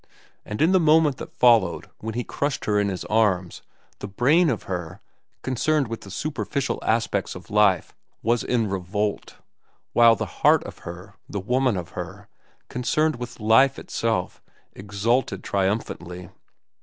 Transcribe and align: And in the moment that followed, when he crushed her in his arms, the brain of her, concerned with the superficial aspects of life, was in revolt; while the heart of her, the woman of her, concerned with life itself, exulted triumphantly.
And 0.45 0.63
in 0.63 0.71
the 0.71 0.79
moment 0.79 1.17
that 1.17 1.31
followed, 1.37 1.87
when 1.99 2.15
he 2.15 2.23
crushed 2.23 2.65
her 2.65 2.79
in 2.79 2.89
his 2.89 3.05
arms, 3.05 3.61
the 3.99 4.07
brain 4.07 4.49
of 4.49 4.63
her, 4.63 4.99
concerned 5.43 5.87
with 5.89 6.01
the 6.01 6.09
superficial 6.09 6.79
aspects 6.81 7.35
of 7.35 7.51
life, 7.51 7.93
was 8.23 8.43
in 8.43 8.67
revolt; 8.67 9.35
while 9.93 10.15
the 10.15 10.25
heart 10.41 10.63
of 10.63 10.79
her, 10.89 11.13
the 11.29 11.39
woman 11.39 11.77
of 11.77 11.89
her, 11.89 12.27
concerned 12.67 13.17
with 13.17 13.39
life 13.39 13.77
itself, 13.77 14.41
exulted 14.73 15.43
triumphantly. 15.43 16.31